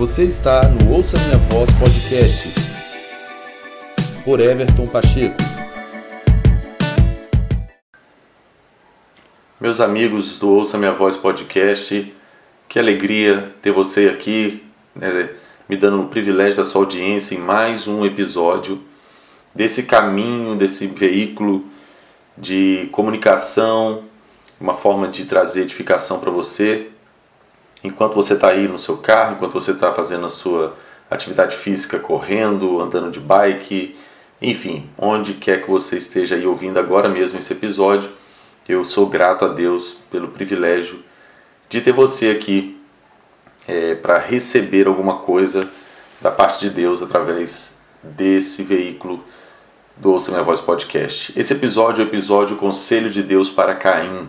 [0.00, 2.54] Você está no Ouça Minha Voz Podcast,
[4.24, 5.36] por Everton Pacheco.
[9.60, 12.14] Meus amigos do Ouça Minha Voz Podcast,
[12.66, 14.64] que alegria ter você aqui,
[14.96, 15.34] né,
[15.68, 18.82] me dando o privilégio da sua audiência em mais um episódio
[19.54, 21.66] desse caminho, desse veículo
[22.38, 24.04] de comunicação,
[24.58, 26.89] uma forma de trazer edificação para você.
[27.82, 30.76] Enquanto você está aí no seu carro, enquanto você está fazendo a sua
[31.10, 33.96] atividade física, correndo, andando de bike,
[34.40, 38.10] enfim, onde quer que você esteja aí ouvindo agora mesmo esse episódio,
[38.68, 41.02] eu sou grato a Deus pelo privilégio
[41.68, 42.78] de ter você aqui
[43.66, 45.68] é, para receber alguma coisa
[46.20, 49.24] da parte de Deus através desse veículo
[49.96, 51.38] do Ouça Minha Voz Podcast.
[51.38, 54.28] Esse episódio é o episódio Conselho de Deus para Caim.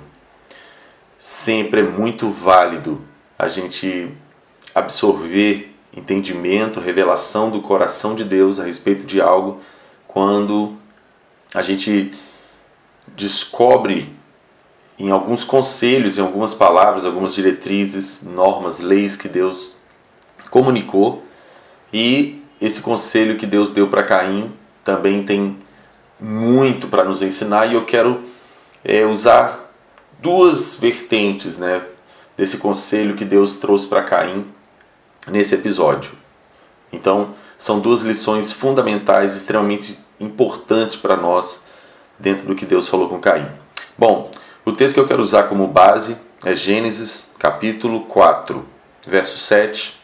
[1.17, 3.01] Sempre é muito válido
[3.41, 4.07] a gente
[4.73, 9.59] absorver entendimento, revelação do coração de Deus a respeito de algo
[10.07, 10.77] quando
[11.53, 12.11] a gente
[13.07, 14.07] descobre
[14.99, 19.77] em alguns conselhos, em algumas palavras, algumas diretrizes, normas, leis que Deus
[20.51, 21.23] comunicou.
[21.91, 25.57] E esse conselho que Deus deu para Caim também tem
[26.19, 28.21] muito para nos ensinar e eu quero
[28.83, 29.73] é, usar
[30.19, 31.81] duas vertentes né,
[32.41, 34.47] desse conselho que Deus trouxe para Caim
[35.27, 36.13] nesse episódio.
[36.91, 41.67] Então, são duas lições fundamentais, extremamente importantes para nós
[42.17, 43.45] dentro do que Deus falou com Caim.
[43.95, 44.31] Bom,
[44.65, 48.65] o texto que eu quero usar como base é Gênesis capítulo 4,
[49.05, 50.01] verso 7.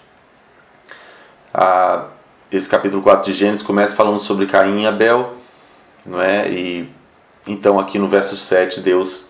[1.52, 2.06] Ah,
[2.52, 5.34] esse capítulo 4 de Gênesis começa falando sobre Caim e Abel,
[6.06, 6.48] não é?
[6.48, 6.88] E
[7.48, 9.30] então aqui no verso 7 Deus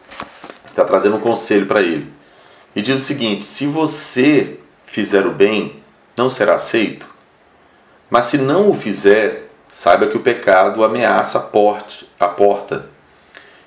[0.66, 2.17] está trazendo um conselho para ele.
[2.78, 5.78] E diz o seguinte: se você fizer o bem,
[6.16, 7.10] não será aceito.
[8.08, 12.86] Mas se não o fizer, saiba que o pecado ameaça a, porte, a porta.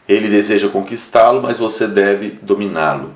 [0.09, 3.13] Ele deseja conquistá-lo, mas você deve dominá-lo.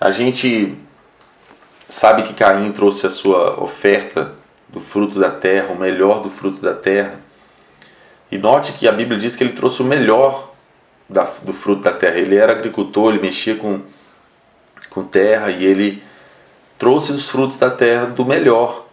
[0.00, 0.78] A gente
[1.88, 4.32] sabe que Caim trouxe a sua oferta
[4.68, 7.18] do fruto da terra, o melhor do fruto da terra.
[8.30, 10.54] E note que a Bíblia diz que ele trouxe o melhor
[11.10, 12.16] da, do fruto da terra.
[12.16, 13.80] Ele era agricultor, ele mexia com,
[14.90, 16.02] com terra e ele
[16.78, 18.86] trouxe os frutos da terra do melhor.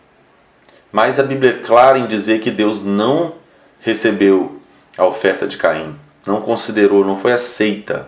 [0.91, 3.35] Mas a Bíblia é clara em dizer que Deus não
[3.79, 4.61] recebeu
[4.97, 5.95] a oferta de Caim,
[6.25, 8.07] não considerou, não foi aceita.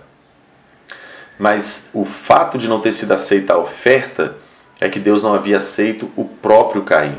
[1.38, 4.38] Mas o fato de não ter sido aceita a oferta
[4.79, 7.17] é que Deus não havia aceito o próprio Caim.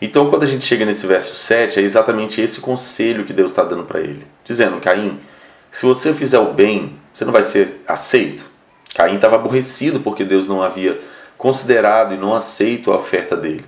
[0.00, 3.62] Então, quando a gente chega nesse verso 7, é exatamente esse conselho que Deus está
[3.62, 5.20] dando para ele, dizendo: Caim,
[5.70, 8.49] se você fizer o bem, você não vai ser aceito.
[8.94, 11.00] Caim estava aborrecido porque Deus não havia
[11.38, 13.64] considerado e não aceito a oferta dele.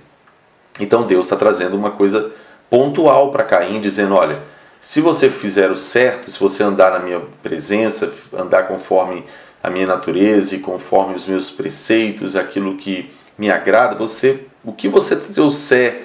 [0.79, 2.31] Então, Deus está trazendo uma coisa
[2.69, 4.41] pontual para Caim, dizendo: olha,
[4.81, 9.23] se você fizer o certo, se você andar na minha presença, andar conforme
[9.63, 14.89] a minha natureza e conforme os meus preceitos, aquilo que me agrada, você, o que
[14.89, 16.03] você trouxer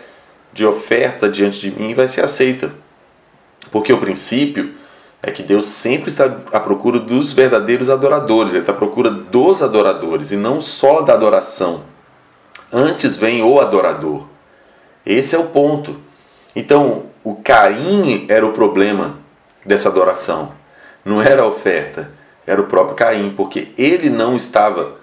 [0.52, 2.72] de oferta diante de mim vai ser aceita.
[3.70, 4.74] Porque o princípio
[5.22, 9.62] é que Deus sempre está à procura dos verdadeiros adoradores, Ele está à procura dos
[9.62, 11.82] adoradores e não só da adoração.
[12.72, 14.26] Antes vem o adorador.
[15.04, 15.96] Esse é o ponto.
[16.54, 19.18] Então, o Caim era o problema
[19.64, 20.52] dessa adoração.
[21.04, 22.10] Não era a oferta,
[22.46, 24.98] era o próprio Caim, porque ele não estava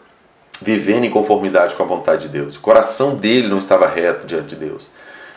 [0.61, 2.55] vivendo em conformidade com a vontade de Deus.
[2.55, 4.91] O coração dele não estava reto diante de Deus.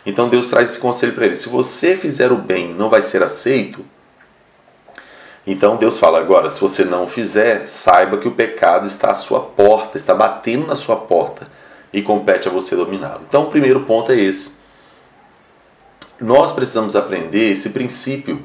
[0.07, 3.23] Então Deus traz esse conselho para ele: se você fizer o bem, não vai ser
[3.23, 3.85] aceito.
[5.51, 9.41] Então Deus fala agora: se você não fizer, saiba que o pecado está à sua
[9.41, 11.49] porta, está batendo na sua porta
[11.91, 13.23] e compete a você dominá-lo.
[13.27, 14.59] Então o primeiro ponto é esse.
[16.21, 18.43] Nós precisamos aprender esse princípio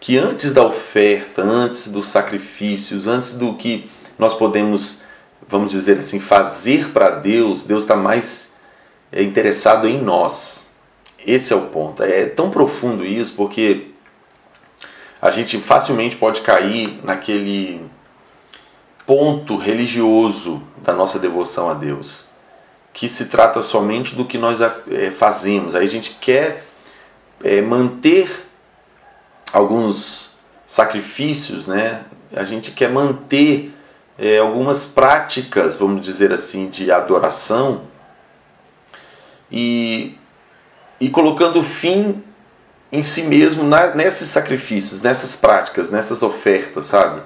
[0.00, 5.02] que antes da oferta, antes dos sacrifícios, antes do que nós podemos,
[5.46, 8.56] vamos dizer assim, fazer para Deus, Deus está mais
[9.12, 10.68] é, interessado em nós.
[11.24, 12.02] Esse é o ponto.
[12.02, 13.87] É tão profundo isso porque
[15.20, 17.84] a gente facilmente pode cair naquele
[19.06, 22.28] ponto religioso da nossa devoção a Deus,
[22.92, 25.74] que se trata somente do que nós é, fazemos.
[25.74, 26.64] Aí a gente quer
[27.42, 28.46] é, manter
[29.52, 30.36] alguns
[30.66, 32.04] sacrifícios, né?
[32.34, 33.74] A gente quer manter
[34.18, 37.82] é, algumas práticas, vamos dizer assim, de adoração
[39.50, 40.14] e
[41.00, 42.24] e colocando fim
[42.90, 47.22] em si mesmo na, nesses sacrifícios, nessas práticas, nessas ofertas, sabe?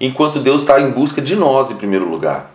[0.00, 2.50] Enquanto Deus está em busca de nós em primeiro lugar.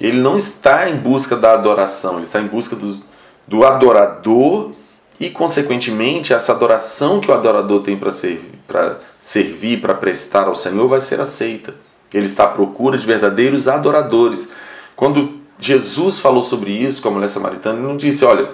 [0.00, 2.98] Ele não está em busca da adoração, ele está em busca do,
[3.46, 4.72] do adorador
[5.18, 10.54] e, consequentemente, essa adoração que o adorador tem para servir, para servir, para prestar ao
[10.54, 11.74] Senhor, vai ser aceita.
[12.14, 14.50] Ele está à procura de verdadeiros adoradores.
[14.96, 18.48] Quando Jesus falou sobre isso com a mulher samaritana, ele não disse, olha,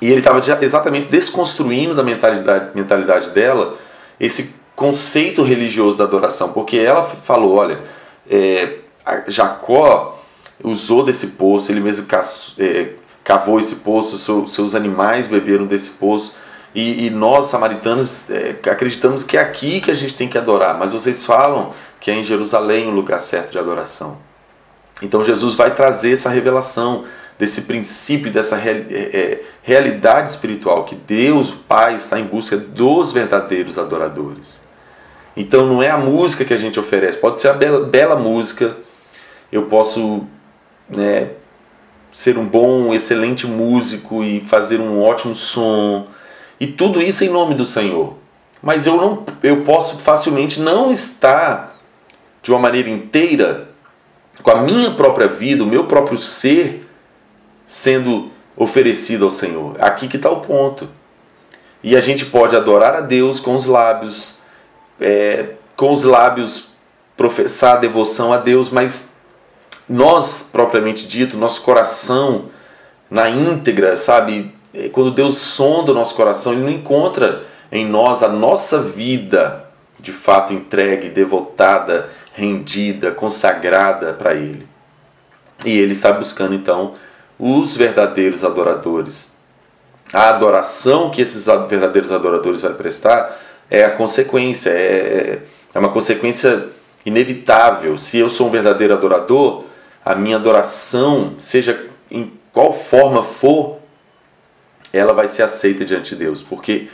[0.00, 3.76] e ele estava exatamente desconstruindo da mentalidade, mentalidade dela
[4.20, 7.80] esse conceito religioso da adoração, porque ela falou, olha,
[8.30, 8.76] é,
[9.26, 10.22] Jacó
[10.62, 12.06] usou desse poço, ele mesmo
[12.58, 12.88] é,
[13.24, 16.36] cavou esse poço, seu, seus animais beberam desse poço,
[16.74, 20.78] e, e nós, samaritanos, é, acreditamos que é aqui que a gente tem que adorar,
[20.78, 24.18] mas vocês falam que é em Jerusalém o lugar certo de adoração.
[25.02, 27.04] Então Jesus vai trazer essa revelação
[27.38, 33.12] desse princípio, dessa é, é, realidade espiritual, que Deus, o Pai, está em busca dos
[33.12, 34.62] verdadeiros adoradores.
[35.36, 38.76] Então não é a música que a gente oferece, pode ser a bela, bela música,
[39.52, 40.26] eu posso
[40.88, 41.32] né,
[42.10, 46.06] ser um bom, excelente músico e fazer um ótimo som,
[46.58, 48.16] e tudo isso em nome do Senhor.
[48.62, 51.76] Mas eu não eu posso facilmente não estar
[52.42, 53.68] de uma maneira inteira
[54.42, 56.85] com a minha própria vida, o meu próprio ser
[57.66, 59.76] sendo oferecido ao Senhor.
[59.80, 60.88] Aqui que está o ponto.
[61.82, 64.42] E a gente pode adorar a Deus com os lábios,
[65.00, 66.70] é, com os lábios
[67.16, 69.16] professar devoção a Deus, mas
[69.88, 72.46] nós, propriamente dito, nosso coração
[73.10, 74.54] na íntegra, sabe?
[74.74, 79.64] É, quando Deus sonda o nosso coração, Ele não encontra em nós a nossa vida
[79.98, 84.66] de fato entregue, devotada, rendida, consagrada para Ele.
[85.64, 86.94] E Ele está buscando então
[87.38, 89.36] os verdadeiros adoradores.
[90.12, 93.40] A adoração que esses verdadeiros adoradores vai prestar
[93.70, 95.42] é a consequência, é,
[95.74, 96.68] é uma consequência
[97.04, 97.96] inevitável.
[97.98, 99.64] Se eu sou um verdadeiro adorador,
[100.04, 103.78] a minha adoração, seja em qual forma for,
[104.92, 106.88] ela vai ser aceita diante de Deus, porque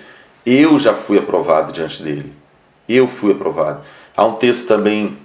[0.45, 2.33] eu já fui aprovado diante dele.
[2.89, 3.83] Eu fui aprovado.
[4.17, 5.19] Há um texto também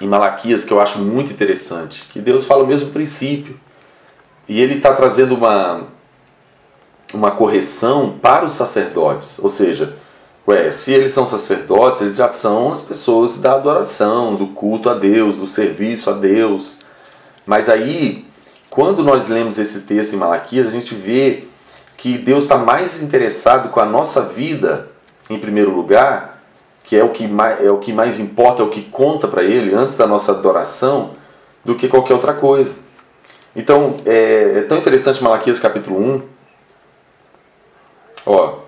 [0.00, 3.58] em Malaquias que eu acho muito interessante, que Deus fala o mesmo princípio.
[4.48, 5.84] E ele está trazendo uma,
[7.12, 9.38] uma correção para os sacerdotes.
[9.38, 9.96] Ou seja,
[10.46, 14.94] ué, se eles são sacerdotes, eles já são as pessoas da adoração, do culto a
[14.94, 16.78] Deus, do serviço a Deus.
[17.46, 18.26] Mas aí,
[18.68, 21.44] quando nós lemos esse texto em Malaquias, a gente vê
[21.96, 24.90] que Deus está mais interessado com a nossa vida,
[25.30, 26.42] em primeiro lugar,
[26.82, 29.42] que é o que mais, é o que mais importa, é o que conta para
[29.42, 31.12] Ele antes da nossa adoração,
[31.64, 32.83] do que qualquer outra coisa.
[33.54, 36.22] Então, é, é tão interessante Malaquias capítulo 1.
[38.26, 38.58] Ó,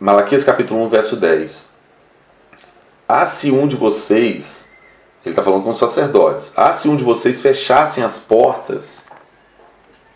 [0.00, 1.74] Malaquias capítulo 1, verso 10.
[3.08, 4.70] Ah, se um de vocês,
[5.24, 9.06] ele está falando com os sacerdotes, ah, se um de vocês fechassem as portas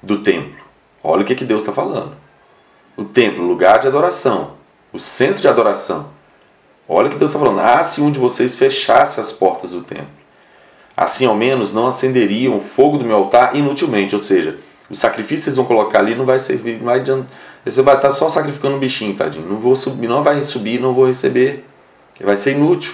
[0.02, 0.60] do templo.
[1.02, 2.16] Olha o que, que Deus está falando.
[2.96, 4.54] O templo, lugar de adoração,
[4.92, 6.10] o centro de adoração
[6.92, 7.60] Olha o que Deus está falando.
[7.60, 10.08] Ah, se um de vocês fechasse as portas do templo.
[11.00, 14.14] Assim, ao menos, não acenderiam o fogo do meu altar inutilmente.
[14.14, 14.58] Ou seja,
[14.90, 17.26] o sacrifício que vocês vão colocar ali não vai servir, não vai adiantar.
[17.64, 19.48] Você vai estar só sacrificando um bichinho, tadinho.
[19.48, 21.64] Não, vou subir, não vai subir, não vou receber.
[22.20, 22.92] Vai ser inútil.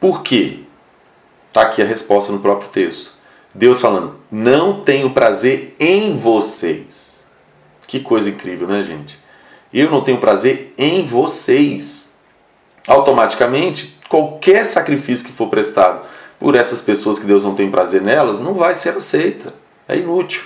[0.00, 0.64] Por quê?
[1.46, 3.12] Está aqui a resposta no próprio texto.
[3.54, 7.24] Deus falando: Não tenho prazer em vocês.
[7.86, 9.16] Que coisa incrível, né, gente?
[9.72, 12.16] Eu não tenho prazer em vocês
[12.88, 16.02] automaticamente qualquer sacrifício que for prestado
[16.42, 19.54] por essas pessoas que Deus não tem prazer nelas não vai ser aceita.
[19.86, 20.42] É inútil.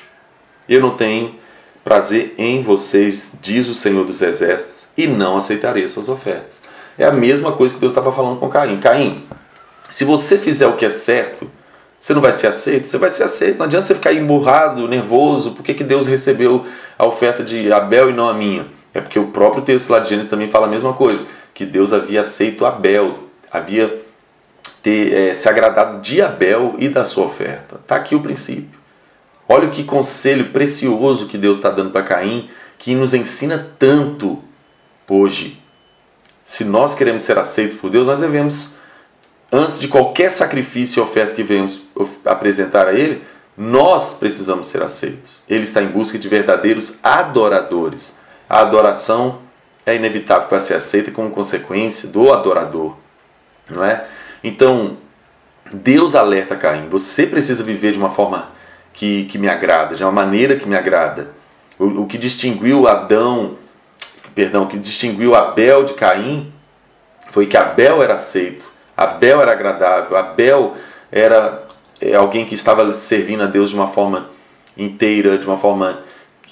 [0.68, 1.34] Eu não tenho
[1.82, 6.60] prazer em vocês, diz o Senhor dos Exércitos, e não aceitarei suas ofertas.
[6.98, 8.78] É a mesma coisa que Deus estava falando com Caim.
[8.78, 9.24] Caim,
[9.90, 11.50] se você fizer o que é certo,
[11.98, 12.88] você não vai ser aceito?
[12.88, 13.56] Você vai ser aceito.
[13.56, 15.52] Não adianta você ficar emburrado, nervoso.
[15.52, 16.66] Por que, que Deus recebeu
[16.98, 18.66] a oferta de Abel e não a minha?
[18.92, 21.24] É porque o próprio texto lá de Gênesis também fala a mesma coisa
[21.54, 23.18] que Deus havia aceito Abel,
[23.50, 24.05] havia
[24.86, 27.74] ter, é, se agradado de Abel e da sua oferta.
[27.74, 28.78] Está aqui o princípio.
[29.48, 34.40] Olha que conselho precioso que Deus está dando para Caim, que nos ensina tanto
[35.10, 35.60] hoje.
[36.44, 38.76] Se nós queremos ser aceitos por Deus, nós devemos,
[39.50, 41.82] antes de qualquer sacrifício e oferta que venhamos
[42.24, 43.24] apresentar a Ele,
[43.56, 45.42] nós precisamos ser aceitos.
[45.48, 48.18] Ele está em busca de verdadeiros adoradores.
[48.48, 49.40] A adoração
[49.84, 52.94] é inevitável para ser aceita como consequência do adorador,
[53.68, 54.06] não é?
[54.46, 54.96] Então,
[55.72, 58.52] Deus alerta Caim, você precisa viver de uma forma
[58.92, 61.32] que, que me agrada, de uma maneira que me agrada.
[61.76, 63.56] O, o que distinguiu Adão,
[64.36, 66.52] perdão, o que distinguiu Abel de Caim
[67.32, 70.76] foi que Abel era aceito, Abel era agradável, Abel
[71.10, 71.66] era
[72.00, 74.30] é alguém que estava servindo a Deus de uma forma
[74.78, 76.02] inteira, de uma forma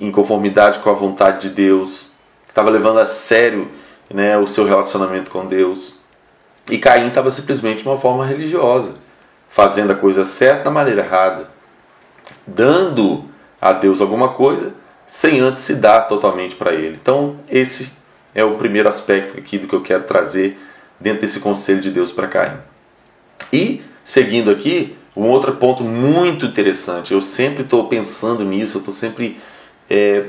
[0.00, 2.14] em conformidade com a vontade de Deus,
[2.48, 3.70] estava levando a sério
[4.12, 6.02] né, o seu relacionamento com Deus.
[6.70, 8.96] E Caim estava simplesmente de uma forma religiosa,
[9.48, 11.50] fazendo a coisa certa da maneira errada,
[12.46, 13.24] dando
[13.60, 14.74] a Deus alguma coisa
[15.06, 16.98] sem antes se dar totalmente para Ele.
[17.00, 17.92] Então, esse
[18.34, 20.58] é o primeiro aspecto aqui do que eu quero trazer
[20.98, 22.56] dentro desse conselho de Deus para Caim.
[23.52, 28.94] E, seguindo aqui, um outro ponto muito interessante, eu sempre estou pensando nisso, eu estou
[28.94, 29.38] sempre
[29.88, 30.24] é,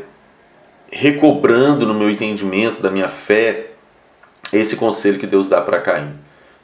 [0.91, 3.71] recobrando no meu entendimento da minha fé
[4.51, 6.13] esse conselho que Deus dá para Caim.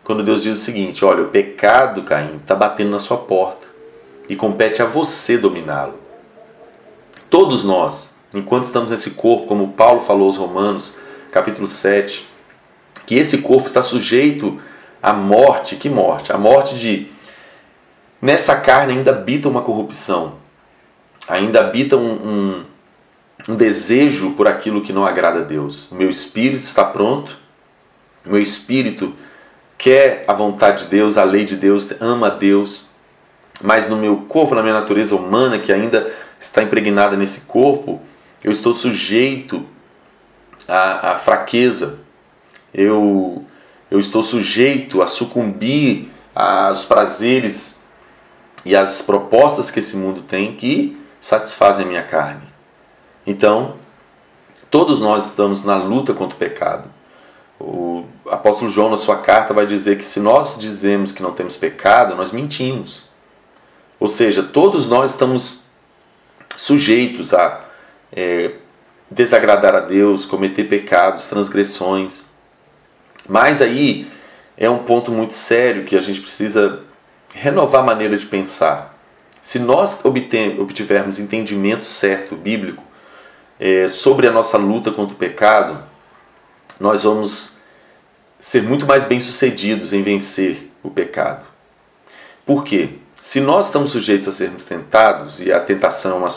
[0.03, 3.67] Quando Deus diz o seguinte: olha, o pecado, Caim, está batendo na sua porta
[4.29, 5.95] e compete a você dominá-lo.
[7.29, 10.95] Todos nós, enquanto estamos nesse corpo, como Paulo falou aos Romanos,
[11.31, 12.27] capítulo 7,
[13.05, 14.57] que esse corpo está sujeito
[15.01, 16.31] à morte, que morte?
[16.31, 17.07] A morte de
[18.21, 20.35] nessa carne ainda habita uma corrupção,
[21.27, 22.63] ainda habita um, um,
[23.49, 25.91] um desejo por aquilo que não agrada a Deus.
[25.91, 27.37] O meu espírito está pronto,
[28.25, 29.15] meu espírito
[29.77, 32.91] quer a vontade de Deus, a lei de Deus, ama a Deus,
[33.63, 38.01] mas no meu corpo, na minha natureza humana, que ainda está impregnada nesse corpo,
[38.43, 39.65] eu estou sujeito
[40.67, 41.99] à, à fraqueza,
[42.73, 43.43] eu,
[43.89, 47.83] eu estou sujeito a sucumbir aos prazeres
[48.63, 52.43] e às propostas que esse mundo tem que satisfazem a minha carne.
[53.25, 53.75] Então,
[54.69, 56.89] todos nós estamos na luta contra o pecado.
[57.63, 61.55] O apóstolo João, na sua carta, vai dizer que se nós dizemos que não temos
[61.55, 63.05] pecado, nós mentimos.
[63.99, 65.65] Ou seja, todos nós estamos
[66.57, 67.61] sujeitos a
[68.11, 68.53] é,
[69.11, 72.31] desagradar a Deus, cometer pecados, transgressões.
[73.29, 74.11] Mas aí
[74.57, 76.81] é um ponto muito sério que a gente precisa
[77.31, 78.97] renovar a maneira de pensar.
[79.39, 82.83] Se nós obtivermos entendimento certo bíblico
[83.59, 85.90] é, sobre a nossa luta contra o pecado,
[86.81, 87.57] nós vamos
[88.39, 91.45] ser muito mais bem-sucedidos em vencer o pecado.
[92.43, 92.95] Por quê?
[93.13, 96.29] Se nós estamos sujeitos a sermos tentados, e a tentação é uma,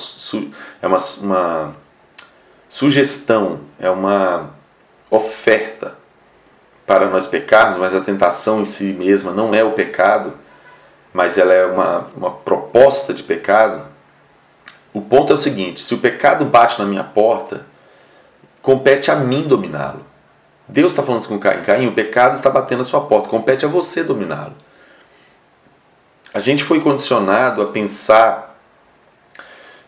[0.82, 1.76] é uma, uma
[2.68, 4.50] sugestão, é uma
[5.10, 5.96] oferta
[6.86, 10.34] para nós pecarmos, mas a tentação em si mesma não é o pecado,
[11.10, 13.86] mas ela é uma, uma proposta de pecado.
[14.92, 17.64] O ponto é o seguinte: se o pecado bate na minha porta,
[18.60, 20.03] compete a mim dominá-lo.
[20.68, 21.62] Deus está falando com Caim.
[21.62, 24.54] Caim, o pecado está batendo na sua porta, compete a você dominá-lo.
[26.32, 28.58] A gente foi condicionado a pensar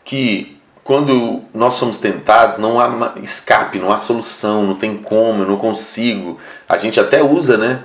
[0.04, 5.48] que quando nós somos tentados, não há escape, não há solução, não tem como, eu
[5.48, 6.38] não consigo.
[6.68, 7.82] A gente até usa, né?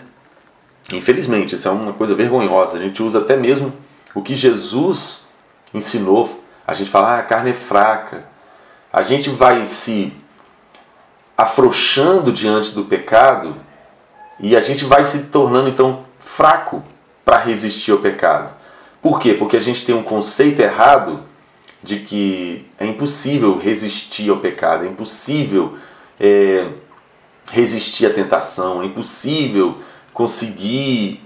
[0.93, 2.77] Infelizmente, isso é uma coisa vergonhosa.
[2.77, 3.73] A gente usa até mesmo
[4.13, 5.23] o que Jesus
[5.73, 6.43] ensinou.
[6.67, 8.23] A gente fala, ah, a carne é fraca.
[8.93, 10.13] A gente vai se
[11.37, 13.55] afrouxando diante do pecado
[14.39, 16.83] e a gente vai se tornando então fraco
[17.23, 18.53] para resistir ao pecado.
[19.01, 19.33] Por quê?
[19.33, 21.23] Porque a gente tem um conceito errado
[21.83, 25.77] de que é impossível resistir ao pecado, é impossível
[26.19, 26.67] é,
[27.51, 29.79] resistir à tentação, é impossível
[30.13, 31.23] conseguir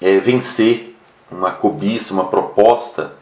[0.00, 0.96] é, vencer
[1.30, 3.16] uma cobiça, uma proposta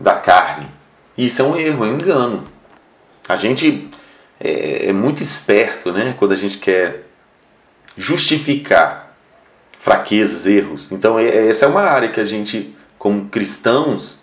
[0.00, 0.68] da carne.
[1.16, 2.44] Isso é um erro, é um engano.
[3.28, 3.90] A gente
[4.40, 7.04] é, é muito esperto né, quando a gente quer
[7.96, 9.16] justificar
[9.78, 10.90] fraquezas, erros.
[10.92, 14.22] Então, é, essa é uma área que a gente, como cristãos,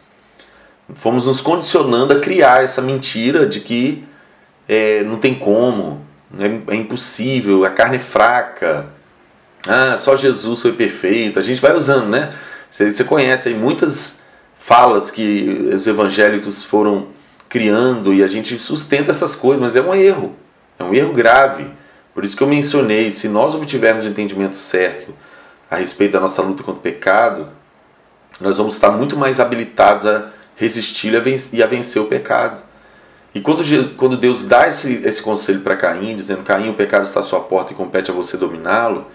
[0.94, 4.04] fomos nos condicionando a criar essa mentira de que
[4.68, 6.06] é, não tem como,
[6.40, 8.88] é, é, impossível, a carne é fraca,
[9.68, 11.40] ah, só Jesus foi perfeito.
[11.40, 12.34] A gente vai usando, né?
[12.70, 14.24] Você, você conhece aí muitas
[14.56, 17.08] falas que os evangélicos foram
[17.56, 20.36] criando e a gente sustenta essas coisas, mas é um erro,
[20.78, 21.66] é um erro grave.
[22.14, 25.14] Por isso que eu mencionei, se nós obtivermos o entendimento certo
[25.72, 27.48] a respeito da nossa luta contra o pecado,
[28.42, 31.14] nós vamos estar muito mais habilitados a resistir
[31.54, 32.62] e a vencer o pecado.
[33.34, 37.24] E quando, Deus dá esse, esse conselho para Caim, dizendo: Caim, o pecado está à
[37.24, 39.08] sua porta e compete a você dominá-lo,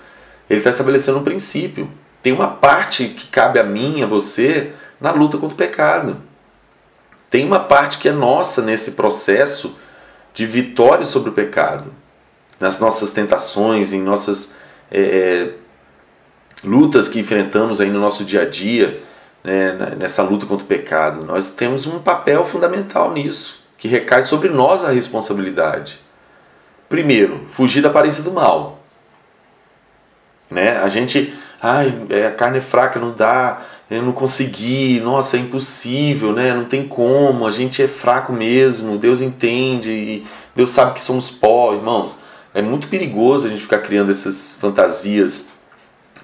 [0.48, 1.90] ele está estabelecendo um princípio.
[2.22, 6.29] Tem uma parte que cabe a mim, a você, na luta contra o pecado.
[7.30, 9.78] Tem uma parte que é nossa nesse processo
[10.34, 11.94] de vitória sobre o pecado,
[12.58, 14.56] nas nossas tentações, em nossas
[14.90, 15.50] é,
[16.64, 19.00] lutas que enfrentamos aí no nosso dia a dia,
[19.44, 21.24] né, nessa luta contra o pecado.
[21.24, 26.00] Nós temos um papel fundamental nisso, que recai sobre nós a responsabilidade.
[26.88, 28.80] Primeiro, fugir da aparência do mal.
[30.50, 30.76] Né?
[30.78, 31.32] A gente,
[31.62, 36.54] ai, é, a carne é fraca, não dá, eu não consegui, nossa, é impossível, né?
[36.54, 41.28] Não tem como, a gente é fraco mesmo, Deus entende, e Deus sabe que somos
[41.28, 42.18] pó, irmãos.
[42.54, 45.48] É muito perigoso a gente ficar criando essas fantasias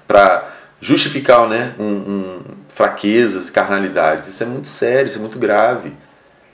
[0.07, 4.27] para justificar né, um, um, fraquezas, carnalidades.
[4.27, 5.91] Isso é muito sério, isso é muito grave.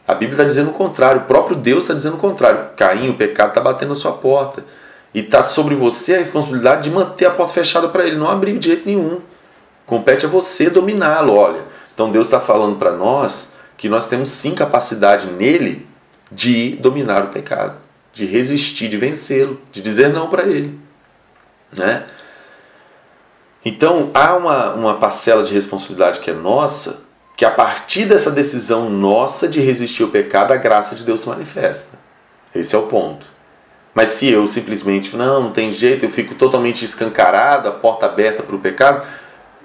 [0.08, 2.70] A Bíblia está dizendo o contrário, o próprio Deus está dizendo o contrário.
[2.76, 4.66] Caim, o pecado está batendo na sua porta.
[5.14, 8.58] E está sobre você a responsabilidade de manter a porta fechada para ele, não abrir
[8.58, 9.22] de jeito nenhum.
[9.86, 11.62] Compete a você dominá-lo, olha.
[11.94, 15.88] Então Deus está falando para nós que nós temos sim capacidade nele
[16.32, 17.78] de dominar o pecado,
[18.12, 20.80] de resistir, de vencê-lo, de dizer não para ele.
[21.76, 22.06] Né?
[23.64, 27.04] Então há uma, uma parcela de responsabilidade que é nossa,
[27.36, 31.30] que a partir dessa decisão nossa de resistir ao pecado, a graça de Deus se
[31.30, 31.98] manifesta.
[32.54, 33.26] Esse é o ponto.
[33.94, 38.42] Mas se eu simplesmente, não, não tem jeito, eu fico totalmente escancarado, a porta aberta
[38.42, 39.06] para o pecado,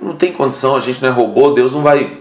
[0.01, 2.19] não tem condição, a gente não é robô, Deus não vai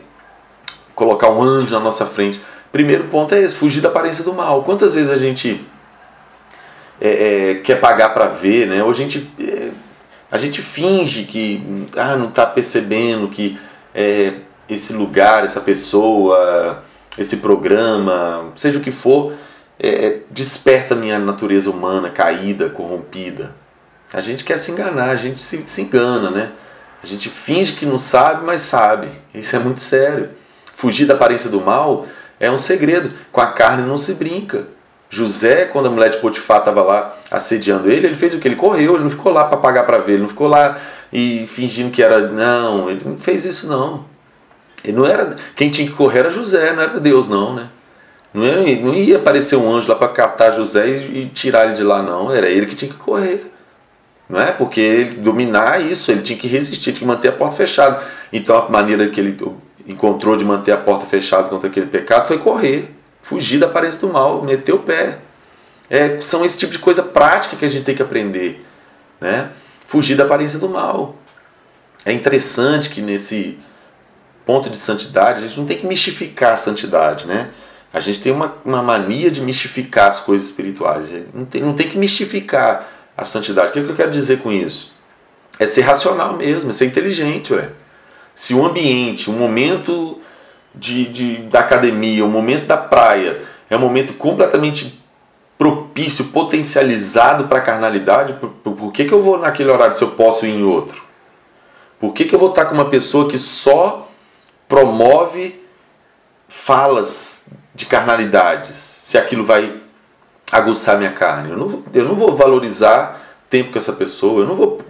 [0.95, 2.41] colocar um anjo na nossa frente.
[2.71, 4.63] Primeiro ponto é esse, fugir da aparência do mal.
[4.63, 5.63] Quantas vezes a gente
[6.99, 8.83] é, é, quer pagar para ver, né?
[8.83, 9.69] Ou a gente, é,
[10.31, 13.59] a gente finge que ah, não está percebendo que
[13.93, 14.33] é,
[14.67, 16.83] esse lugar, essa pessoa,
[17.17, 19.33] esse programa, seja o que for,
[19.79, 23.55] é, é, desperta a minha natureza humana caída, corrompida.
[24.13, 26.51] A gente quer se enganar, a gente se, se engana, né?
[27.07, 29.07] A gente finge que não sabe, mas sabe.
[29.33, 30.31] Isso é muito sério.
[30.75, 32.05] Fugir da aparência do mal
[32.37, 33.13] é um segredo.
[33.31, 34.67] Com a carne não se brinca.
[35.09, 38.47] José, quando a mulher de Potifar estava lá assediando ele, ele fez o que?
[38.49, 40.77] Ele correu, ele não ficou lá para pagar para ver, ele não ficou lá
[41.13, 42.27] e fingindo que era.
[42.27, 44.03] Não, ele não fez isso não.
[44.83, 45.37] Ele não era.
[45.55, 47.69] Quem tinha que correr era José, não era Deus, não, né?
[48.33, 51.73] Não ia, não ia aparecer um anjo lá para catar José e, e tirar ele
[51.73, 52.29] de lá, não.
[52.29, 53.49] Era ele que tinha que correr.
[54.29, 54.51] Não é?
[54.51, 58.03] Porque ele dominar isso, ele tinha que resistir, tinha que manter a porta fechada.
[58.31, 59.37] Então a maneira que ele
[59.87, 64.09] encontrou de manter a porta fechada contra aquele pecado foi correr, fugir da aparência do
[64.09, 65.19] mal, meter o pé.
[65.89, 68.65] É, são esse tipo de coisa prática que a gente tem que aprender.
[69.21, 69.49] Né?
[69.85, 71.15] Fugir da aparência do mal.
[72.05, 73.57] É interessante que nesse
[74.45, 77.25] ponto de santidade, a gente não tem que mistificar a santidade.
[77.25, 77.49] Né?
[77.93, 81.09] A gente tem uma, uma mania de mistificar as coisas espirituais.
[81.33, 83.69] Não tem, não tem que mistificar a santidade.
[83.69, 84.93] O que, é que eu quero dizer com isso?
[85.59, 87.69] É ser racional mesmo, é ser inteligente, ué.
[88.35, 90.21] Se o ambiente, o momento
[90.75, 95.01] de, de, da academia, o momento da praia é um momento completamente
[95.57, 100.03] propício, potencializado para a carnalidade, por, por, por, que, que eu vou naquele horário se
[100.03, 101.03] eu posso ir em outro?
[101.99, 104.07] Por que, que eu vou estar com uma pessoa que só
[104.67, 105.59] promove
[106.47, 109.81] falas de carnalidades, se aquilo vai
[110.51, 111.51] aguçar minha carne.
[111.51, 114.81] Eu não, eu não vou valorizar tempo com essa pessoa, eu não vou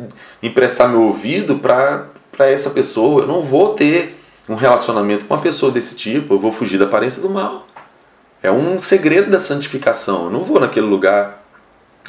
[0.42, 4.18] emprestar meu ouvido para essa pessoa, eu não vou ter
[4.50, 7.68] um relacionamento com uma pessoa desse tipo, eu vou fugir da aparência do mal.
[8.42, 10.26] É um segredo da santificação.
[10.26, 11.44] Eu não vou naquele lugar.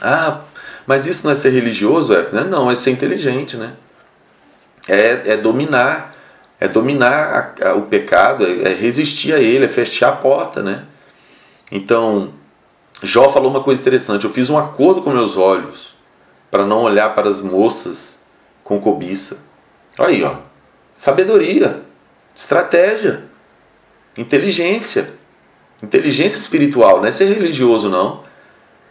[0.00, 0.40] Ah,
[0.87, 2.44] mas isso não é ser religioso, é?
[2.44, 3.72] Não, é ser inteligente, né?
[4.87, 6.14] É, é dominar,
[6.61, 10.62] é dominar a, a, o pecado, é, é resistir a ele, é fechar a porta,
[10.62, 10.84] né?
[11.70, 12.32] Então,
[13.02, 15.94] Jó falou uma coisa interessante: eu fiz um acordo com meus olhos
[16.50, 18.22] para não olhar para as moças
[18.64, 19.38] com cobiça.
[19.98, 20.37] Aí, ó,
[20.94, 21.82] sabedoria,
[22.34, 23.24] estratégia,
[24.16, 25.14] inteligência,
[25.82, 28.22] inteligência espiritual, não é ser religioso não.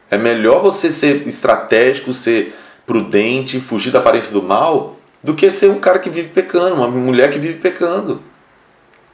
[0.10, 5.70] É melhor você ser estratégico, ser prudente, fugir da aparência do mal, do que ser
[5.70, 8.22] um cara que vive pecando, uma mulher que vive pecando.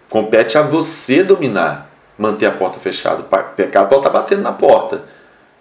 [0.07, 3.21] Compete a você dominar manter a porta fechada.
[3.21, 5.03] O pecado estar batendo na porta.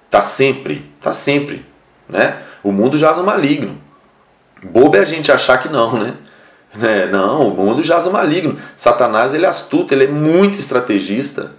[0.07, 1.65] Está sempre, está sempre.
[2.09, 2.37] Né?
[2.63, 3.81] O mundo jaz o maligno.
[4.63, 6.15] Bobo é a gente achar que não, né?
[6.81, 8.59] É, não, o mundo jaz o maligno.
[8.75, 11.53] Satanás ele é astuto, ele é muito estrategista.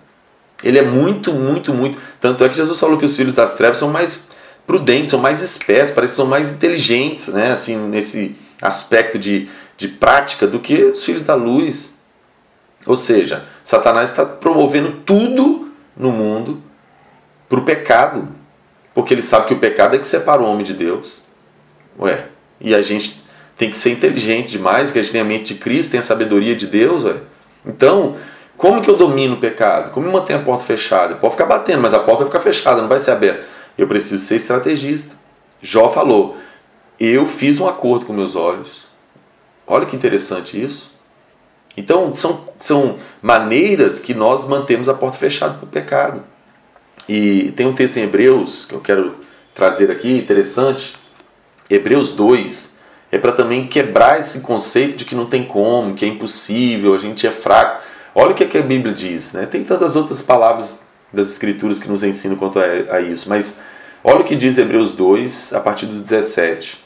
[0.63, 1.99] Ele é muito, muito, muito.
[2.19, 4.29] Tanto é que Jesus falou que os filhos das trevas são mais
[4.65, 7.51] prudentes, são mais espertos, parece que são mais inteligentes, né?
[7.51, 11.99] Assim, nesse aspecto de, de prática do que os filhos da luz.
[12.85, 16.61] Ou seja, Satanás está promovendo tudo no mundo
[17.47, 18.27] para o pecado,
[18.93, 21.23] porque ele sabe que o pecado é que separa o homem de Deus.
[21.99, 22.25] Ué,
[22.59, 23.23] e a gente
[23.55, 26.03] tem que ser inteligente demais, que a gente tem a mente de Cristo, tem a
[26.03, 27.15] sabedoria de Deus, ué.
[27.65, 28.15] Então,
[28.57, 29.91] como que eu domino o pecado?
[29.91, 31.15] Como eu mantenho a porta fechada?
[31.15, 33.45] Pode ficar batendo, mas a porta vai ficar fechada, não vai ser aberta.
[33.77, 35.15] Eu preciso ser estrategista.
[35.61, 36.37] Jó falou:
[36.99, 38.87] Eu fiz um acordo com meus olhos.
[39.65, 40.92] Olha que interessante isso.
[41.75, 46.23] Então, são, são maneiras que nós mantemos a porta fechada para o pecado.
[47.07, 49.15] E tem um texto em Hebreus que eu quero
[49.53, 50.95] trazer aqui, interessante.
[51.69, 52.73] Hebreus 2.
[53.11, 56.97] é para também quebrar esse conceito de que não tem como, que é impossível, a
[56.97, 57.81] gente é fraco.
[58.15, 59.45] Olha o que, é que a Bíblia diz, né?
[59.45, 62.63] Tem tantas outras palavras das Escrituras que nos ensinam quanto a,
[62.95, 63.61] a isso, mas
[64.03, 66.83] olha o que diz Hebreus 2, a partir do 17.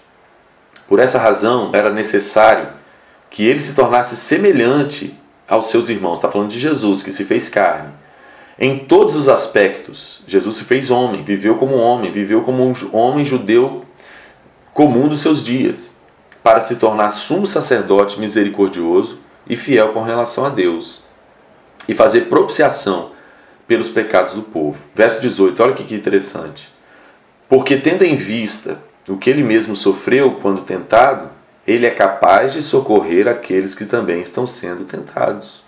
[0.88, 2.70] Por essa razão, era necessário
[3.30, 6.16] que ele se tornasse semelhante aos seus irmãos.
[6.16, 7.90] Está falando de Jesus, que se fez carne.
[8.60, 13.24] Em todos os aspectos, Jesus se fez homem, viveu como homem, viveu como um homem
[13.24, 13.86] judeu
[14.74, 15.98] comum dos seus dias,
[16.44, 21.04] para se tornar sumo sacerdote misericordioso e fiel com relação a Deus,
[21.88, 23.12] e fazer propiciação
[23.68, 24.78] pelos pecados do povo.
[24.96, 26.70] Verso 18, olha que interessante.
[27.50, 31.30] Porque tendo em vista o que ele mesmo sofreu quando tentado,
[31.68, 35.64] ele é capaz de socorrer aqueles que também estão sendo tentados.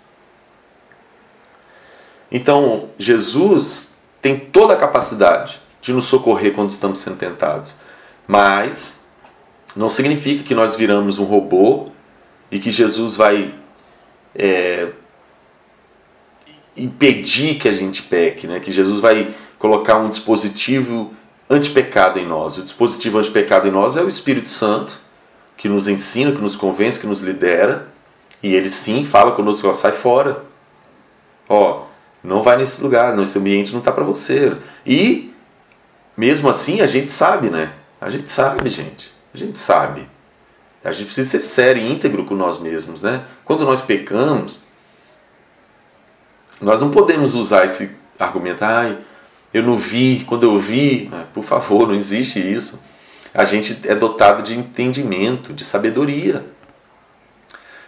[2.32, 7.76] Então, Jesus tem toda a capacidade de nos socorrer quando estamos sendo tentados,
[8.26, 9.04] mas
[9.76, 11.90] não significa que nós viramos um robô
[12.50, 13.54] e que Jesus vai
[14.34, 14.88] é,
[16.76, 18.58] impedir que a gente peque, né?
[18.58, 21.12] que Jesus vai colocar um dispositivo
[21.48, 22.56] antipecado em nós.
[22.56, 24.92] O dispositivo antipecado em nós é o Espírito Santo,
[25.60, 27.86] que nos ensina, que nos convence, que nos lidera,
[28.42, 30.42] e ele sim fala conosco, ó, sai fora.
[31.46, 31.82] Ó,
[32.24, 34.56] não vai nesse lugar, esse ambiente não está para você.
[34.86, 35.34] E
[36.16, 37.74] mesmo assim a gente sabe, né?
[38.00, 39.12] A gente sabe, gente.
[39.34, 40.08] A gente sabe.
[40.82, 43.22] A gente precisa ser sério e íntegro com nós mesmos, né?
[43.44, 44.60] Quando nós pecamos,
[46.58, 48.96] nós não podemos usar esse argumento, ai,
[49.52, 52.82] eu não vi, quando eu vi, por favor, não existe isso.
[53.34, 56.44] A gente é dotado de entendimento, de sabedoria.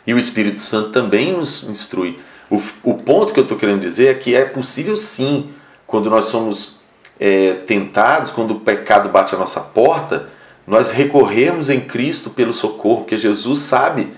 [0.07, 2.19] E o Espírito Santo também nos instrui.
[2.51, 5.51] O, o ponto que eu estou querendo dizer é que é possível sim,
[5.87, 6.81] quando nós somos
[7.19, 10.29] é, tentados, quando o pecado bate a nossa porta,
[10.67, 14.13] nós recorremos em Cristo pelo socorro, porque Jesus sabe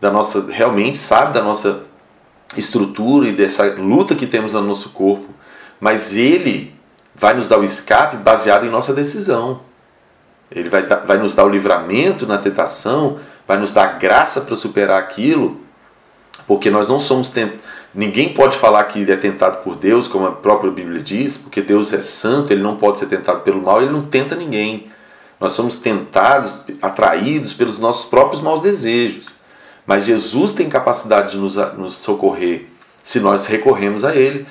[0.00, 1.84] da nossa, realmente sabe da nossa
[2.56, 5.26] estrutura e dessa luta que temos no nosso corpo,
[5.80, 6.74] mas Ele
[7.14, 9.60] vai nos dar o escape baseado em nossa decisão.
[10.50, 14.56] Ele vai, dar, vai nos dar o livramento na tentação, vai nos dar graça para
[14.56, 15.60] superar aquilo,
[16.46, 17.64] porque nós não somos tentados.
[17.94, 21.94] Ninguém pode falar que é tentado por Deus, como a própria Bíblia diz, porque Deus
[21.94, 24.88] é santo, ele não pode ser tentado pelo mal, ele não tenta ninguém.
[25.40, 29.28] Nós somos tentados, atraídos pelos nossos próprios maus desejos.
[29.86, 32.66] Mas Jesus tem capacidade de nos, nos socorrer
[33.02, 34.46] se nós recorremos a Ele,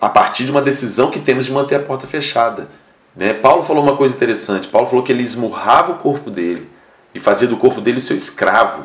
[0.00, 2.68] a partir de uma decisão que temos de manter a porta fechada.
[3.16, 3.32] Né?
[3.34, 4.68] Paulo falou uma coisa interessante.
[4.68, 6.68] Paulo falou que ele esmurrava o corpo dele
[7.14, 8.84] e fazia do corpo dele seu escravo,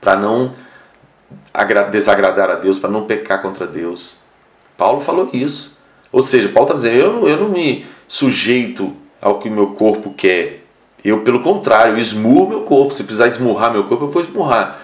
[0.00, 0.54] para não
[1.90, 4.18] desagradar a Deus, para não pecar contra Deus.
[4.76, 5.76] Paulo falou isso.
[6.12, 9.68] Ou seja, Paulo está dizendo: eu não, eu não me sujeito ao que o meu
[9.68, 10.64] corpo quer.
[11.04, 12.94] Eu, pelo contrário, esmurro meu corpo.
[12.94, 14.80] Se precisar esmurrar meu corpo, eu vou esmurrar.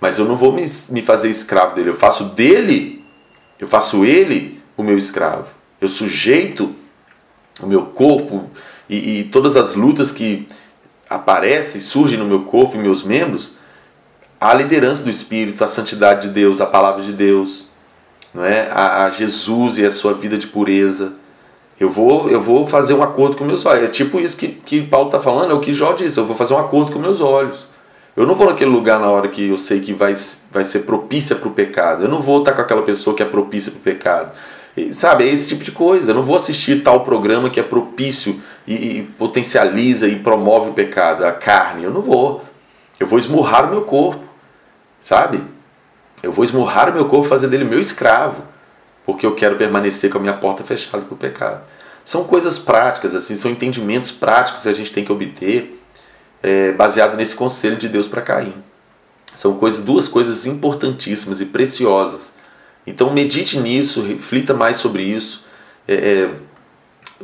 [0.00, 1.90] Mas eu não vou me, me fazer escravo dele.
[1.90, 3.00] Eu faço dele
[3.60, 5.48] eu faço ele o meu escravo.
[5.80, 6.74] Eu sujeito
[7.62, 8.50] o meu corpo
[8.88, 10.46] e, e todas as lutas que
[11.08, 13.58] aparecem, surgem no meu corpo e meus membros
[14.40, 17.70] à liderança do Espírito, à santidade de Deus, à palavra de Deus,
[18.32, 18.70] não é?
[18.72, 21.12] a, a Jesus e a sua vida de pureza.
[21.78, 23.84] Eu vou, eu vou fazer um acordo com meus olhos.
[23.84, 26.18] É tipo isso que, que Paulo está falando, é o que Jó disse.
[26.18, 27.68] Eu vou fazer um acordo com meus olhos.
[28.16, 30.14] Eu não vou naquele lugar na hora que eu sei que vai,
[30.50, 32.02] vai ser propícia para o pecado.
[32.02, 34.32] Eu não vou estar com aquela pessoa que é propícia para o pecado.
[34.92, 36.10] Sabe, é esse tipo de coisa.
[36.10, 40.72] Eu não vou assistir tal programa que é propício e, e potencializa e promove o
[40.72, 41.84] pecado, a carne.
[41.84, 42.44] Eu não vou.
[42.98, 44.22] Eu vou esmurrar o meu corpo,
[45.00, 45.42] sabe?
[46.22, 48.42] Eu vou esmurrar o meu corpo, fazer dele meu escravo,
[49.06, 51.62] porque eu quero permanecer com a minha porta fechada para o pecado.
[52.04, 55.80] São coisas práticas, assim, são entendimentos práticos que a gente tem que obter
[56.42, 58.54] é, baseado nesse conselho de Deus para Caim.
[59.34, 62.34] São coisas, duas coisas importantíssimas e preciosas.
[62.90, 65.46] Então medite nisso, reflita mais sobre isso.
[65.86, 66.30] É, é,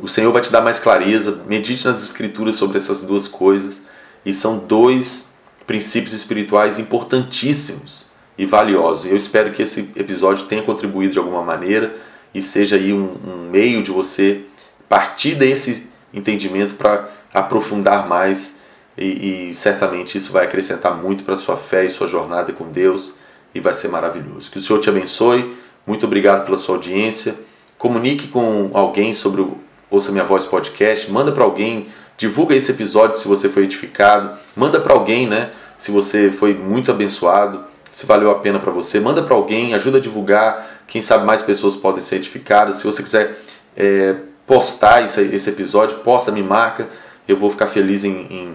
[0.01, 1.43] o Senhor vai te dar mais clareza.
[1.45, 3.85] Medite nas Escrituras sobre essas duas coisas.
[4.25, 8.05] E são dois princípios espirituais importantíssimos
[8.37, 9.05] e valiosos.
[9.05, 11.95] Eu espero que esse episódio tenha contribuído de alguma maneira
[12.33, 14.43] e seja aí um, um meio de você
[14.87, 18.59] partir desse entendimento para aprofundar mais
[18.97, 23.15] e, e certamente isso vai acrescentar muito para sua fé e sua jornada com Deus
[23.57, 24.51] e vai ser maravilhoso.
[24.51, 25.57] Que o Senhor te abençoe.
[25.85, 27.35] Muito obrigado pela sua audiência.
[27.77, 29.57] Comunique com alguém sobre o
[29.89, 31.11] Ouça Minha Voz podcast.
[31.11, 31.87] Manda para alguém.
[32.15, 34.37] Divulga esse episódio se você foi edificado.
[34.55, 35.49] Manda para alguém, né?
[35.77, 38.99] Se você foi muito abençoado, se valeu a pena para você.
[38.99, 40.83] Manda para alguém, ajuda a divulgar.
[40.87, 42.77] Quem sabe mais pessoas podem ser edificadas.
[42.77, 43.39] Se você quiser
[43.75, 44.15] é,
[44.45, 46.87] postar esse, esse episódio, posta, me marca.
[47.27, 48.53] Eu vou ficar feliz em, em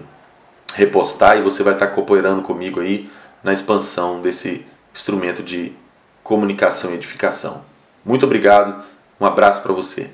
[0.75, 3.09] repostar e você vai estar cooperando comigo aí
[3.43, 5.73] na expansão desse instrumento de
[6.23, 7.65] comunicação e edificação.
[8.05, 8.83] Muito obrigado,
[9.19, 10.11] um abraço para você.